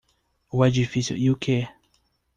O 0.49 0.65
edifício 0.65 1.15
e 1.15 1.29
o 1.29 1.35
que? 1.37 1.67